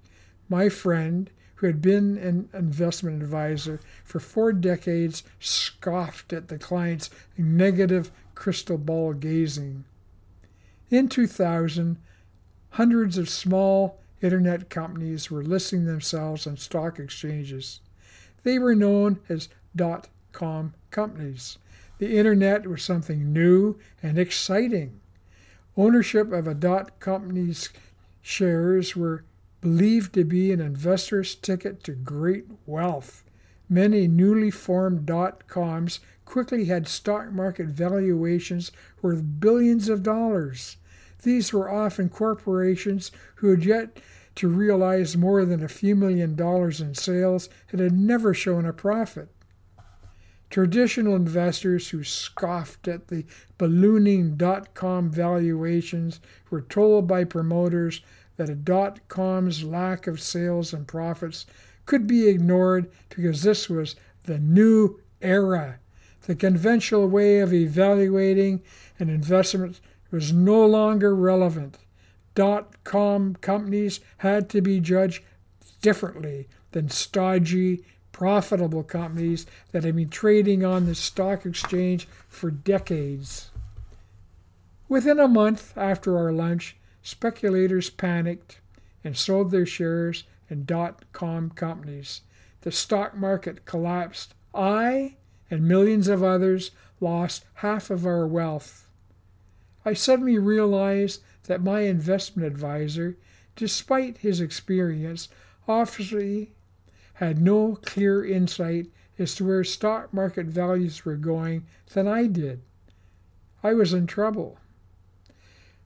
My 0.50 0.68
friend, 0.68 1.30
who 1.62 1.68
had 1.68 1.80
been 1.80 2.18
an 2.18 2.50
investment 2.56 3.22
advisor 3.22 3.80
for 4.04 4.20
four 4.20 4.52
decades, 4.52 5.22
scoffed 5.40 6.34
at 6.34 6.48
the 6.48 6.58
client's 6.58 7.12
negative 7.38 8.10
crystal 8.34 8.80
ball 8.80 9.14
gazing. 9.14 9.84
In 10.90 11.08
2000, 11.08 11.98
hundreds 12.72 13.20
of 13.20 13.30
small 13.30 14.00
internet 14.24 14.72
companies 14.72 15.30
were 15.30 15.44
listing 15.44 15.86
themselves 15.86 16.48
on 16.48 16.58
stock 16.58 16.98
exchanges. 16.98 17.80
They 18.42 18.58
were 18.58 18.74
known 18.74 19.20
as 19.30 19.48
dot 19.76 20.08
com 20.32 20.74
companies. 20.90 21.60
The 22.00 22.18
internet 22.18 22.66
was 22.66 22.82
something 22.82 23.32
new 23.32 23.78
and 24.02 24.18
exciting. 24.18 25.00
Ownership 25.78 26.32
of 26.32 26.48
a 26.48 26.56
dot 26.56 27.00
company's 27.00 27.70
shares 28.24 28.96
were 28.96 29.24
believed 29.62 30.14
to 30.14 30.26
be 30.26 30.52
an 30.52 30.60
investor's 30.60 31.36
ticket 31.36 31.84
to 31.84 31.94
great 31.94 32.46
wealth. 32.66 33.24
Many 33.70 34.08
newly 34.08 34.52
formed 34.52 35.06
dot 35.06 35.48
coms 35.48 36.00
quickly 36.26 36.66
had 36.66 36.88
stock 36.88 37.32
market 37.32 37.68
valuations 37.68 38.72
worth 39.02 39.40
billions 39.40 39.88
of 39.88 40.04
dollars. 40.04 40.78
These 41.24 41.54
were 41.54 41.72
often 41.72 42.10
corporations 42.10 43.12
who 43.36 43.50
had 43.52 43.64
yet 43.64 44.00
to 44.36 44.48
realize 44.48 45.16
more 45.16 45.46
than 45.46 45.64
a 45.64 45.68
few 45.68 45.96
million 45.96 46.36
dollars 46.36 46.82
in 46.82 46.96
sales 46.96 47.48
and 47.70 47.80
had 47.80 47.94
never 47.94 48.34
shown 48.34 48.66
a 48.66 48.74
profit. 48.74 49.30
Traditional 50.50 51.16
investors 51.16 51.90
who 51.90 52.04
scoffed 52.04 52.88
at 52.88 53.08
the 53.08 53.26
ballooning 53.58 54.36
dot 54.36 54.74
com 54.74 55.10
valuations 55.10 56.20
were 56.50 56.62
told 56.62 57.08
by 57.08 57.24
promoters 57.24 58.02
that 58.42 58.50
a 58.50 58.56
dot 58.56 59.08
com's 59.08 59.64
lack 59.64 60.08
of 60.08 60.20
sales 60.20 60.74
and 60.74 60.88
profits 60.88 61.46
could 61.86 62.08
be 62.08 62.28
ignored 62.28 62.92
because 63.10 63.44
this 63.44 63.70
was 63.70 63.96
the 64.24 64.40
new 64.40 65.00
era. 65.22 65.78
The 66.24 66.34
conventional 66.34 67.08
way 67.08 67.38
of 67.38 67.54
evaluating 67.54 68.64
an 68.98 69.12
investment 69.12 69.80
was 70.10 70.34
no 70.34 70.66
longer 70.66 71.16
relevant. 71.16 71.78
Dot 72.34 72.84
com 72.84 73.36
companies 73.42 74.00
had 74.18 74.50
to 74.50 74.62
be 74.62 74.80
judged 74.80 75.24
differently 75.84 76.48
than 76.72 76.90
stodgy 76.90 77.86
profitable 78.12 78.84
companies 78.84 79.46
that 79.72 79.84
have 79.84 79.98
been 79.98 80.10
trading 80.10 80.66
on 80.66 80.88
the 80.88 80.96
stock 80.96 81.46
exchange 81.46 82.08
for 82.28 82.50
decades. 82.50 83.52
Within 84.90 85.20
a 85.20 85.28
month 85.28 85.78
after 85.78 86.18
our 86.18 86.32
lunch, 86.32 86.76
speculators 87.02 87.90
panicked 87.90 88.60
and 89.04 89.18
sold 89.18 89.52
their 89.52 89.66
shares 89.66 90.24
in 90.50 90.66
dot 90.66 91.04
com 91.12 91.50
companies. 91.50 92.22
The 92.62 92.72
stock 92.72 93.16
market 93.16 93.66
collapsed. 93.66 94.34
I 94.54 95.16
and 95.50 95.68
millions 95.68 96.08
of 96.08 96.24
others 96.24 96.72
lost 97.00 97.46
half 97.56 97.90
of 97.90 98.06
our 98.06 98.28
wealth. 98.28 98.88
I 99.84 99.94
suddenly 99.94 100.38
realized 100.38 101.22
that 101.46 101.64
my 101.64 101.82
investment 101.82 102.46
advisor, 102.48 103.18
despite 103.56 104.20
his 104.20 104.40
experience, 104.40 105.28
obviously 105.68 106.52
had 107.16 107.42
no 107.42 107.80
clear 107.82 108.24
insight 108.24 108.88
as 109.18 109.36
to 109.36 109.46
where 109.46 109.64
stock 109.64 110.14
market 110.14 110.46
values 110.46 111.04
were 111.04 111.16
going 111.16 111.66
than 111.94 112.08
I 112.08 112.28
did. 112.28 112.62
I 113.64 113.74
was 113.74 113.94
in 113.94 114.08
trouble. 114.08 114.58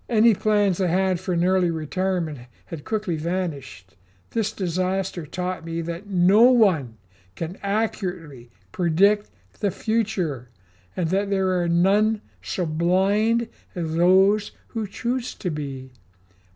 Any 0.08 0.34
plans 0.34 0.80
I 0.80 0.88
had 0.88 1.20
for 1.20 1.34
an 1.34 1.44
early 1.44 1.72
retirement 1.72 2.40
had 2.66 2.86
quickly 2.86 3.16
vanished. 3.16 3.96
This 4.32 4.52
disaster 4.52 5.26
taught 5.26 5.66
me 5.66 5.82
that 5.82 6.08
no 6.08 6.44
one 6.44 6.98
can 7.36 7.58
accurately 7.64 8.50
predict 8.72 9.30
the 9.60 9.72
future 9.72 10.50
and 10.96 11.10
that 11.10 11.30
there 11.30 11.60
are 11.60 11.68
none 11.68 12.22
so 12.42 12.66
blind 12.66 13.48
as 13.74 13.96
those 13.96 14.52
who 14.68 14.88
choose 14.88 15.34
to 15.36 15.50
be. 15.50 15.92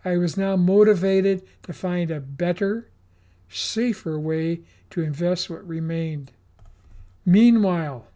I 0.05 0.17
was 0.17 0.37
now 0.37 0.55
motivated 0.55 1.41
to 1.63 1.73
find 1.73 2.11
a 2.11 2.19
better, 2.19 2.89
safer 3.49 4.19
way 4.19 4.61
to 4.91 5.01
invest 5.01 5.49
what 5.49 5.67
remained. 5.67 6.31
Meanwhile, 7.25 8.07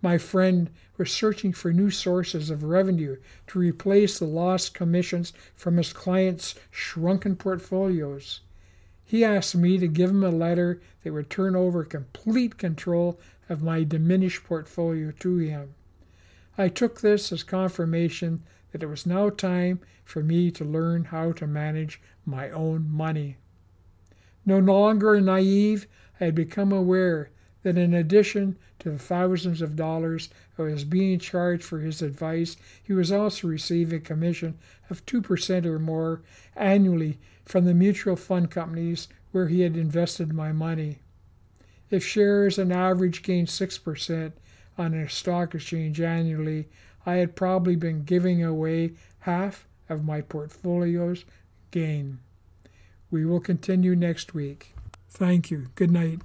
my 0.00 0.18
friend 0.18 0.70
was 0.98 1.10
searching 1.10 1.52
for 1.52 1.72
new 1.72 1.90
sources 1.90 2.50
of 2.50 2.64
revenue 2.64 3.16
to 3.46 3.58
replace 3.58 4.18
the 4.18 4.24
lost 4.24 4.74
commissions 4.74 5.32
from 5.54 5.76
his 5.76 5.92
clients' 5.92 6.54
shrunken 6.70 7.36
portfolios. 7.36 8.40
He 9.04 9.24
asked 9.24 9.54
me 9.54 9.78
to 9.78 9.88
give 9.88 10.10
him 10.10 10.24
a 10.24 10.30
letter 10.30 10.80
that 11.02 11.12
would 11.12 11.30
turn 11.30 11.56
over 11.56 11.84
complete 11.84 12.56
control 12.56 13.18
of 13.48 13.62
my 13.62 13.84
diminished 13.84 14.44
portfolio 14.44 15.12
to 15.20 15.36
him. 15.38 15.74
I 16.56 16.68
took 16.68 17.00
this 17.00 17.32
as 17.32 17.42
confirmation 17.42 18.42
that 18.72 18.82
it 18.82 18.86
was 18.86 19.06
now 19.06 19.30
time 19.30 19.80
for 20.04 20.22
me 20.22 20.50
to 20.52 20.64
learn 20.64 21.04
how 21.04 21.32
to 21.32 21.46
manage 21.46 22.00
my 22.24 22.50
own 22.50 22.90
money. 22.90 23.36
No 24.44 24.58
longer 24.58 25.20
naive, 25.20 25.86
I 26.20 26.26
had 26.26 26.34
become 26.34 26.72
aware 26.72 27.30
that 27.62 27.78
in 27.78 27.94
addition 27.94 28.56
to 28.80 28.90
the 28.90 28.98
thousands 28.98 29.62
of 29.62 29.76
dollars 29.76 30.28
I 30.58 30.62
was 30.62 30.84
being 30.84 31.18
charged 31.18 31.64
for 31.64 31.80
his 31.80 32.02
advice, 32.02 32.56
he 32.82 32.92
was 32.92 33.12
also 33.12 33.48
receiving 33.48 33.98
a 33.98 34.00
commission 34.00 34.58
of 34.90 35.06
2% 35.06 35.66
or 35.66 35.78
more 35.78 36.22
annually 36.56 37.18
from 37.44 37.64
the 37.64 37.74
mutual 37.74 38.16
fund 38.16 38.50
companies 38.50 39.08
where 39.30 39.48
he 39.48 39.60
had 39.60 39.76
invested 39.76 40.32
my 40.32 40.52
money. 40.52 40.98
If 41.90 42.04
shares 42.04 42.58
on 42.58 42.72
average 42.72 43.22
gained 43.22 43.48
6% 43.48 44.32
on 44.78 44.94
a 44.94 45.08
stock 45.08 45.54
exchange 45.54 46.00
annually, 46.00 46.68
I 47.04 47.14
had 47.14 47.36
probably 47.36 47.76
been 47.76 48.04
giving 48.04 48.42
away 48.42 48.92
half 49.20 49.66
of 49.88 50.04
my 50.04 50.20
portfolio's 50.20 51.24
gain. 51.70 52.18
We 53.10 53.26
will 53.26 53.40
continue 53.40 53.94
next 53.94 54.34
week. 54.34 54.74
Thank 55.10 55.50
you. 55.50 55.68
Good 55.74 55.90
night. 55.90 56.20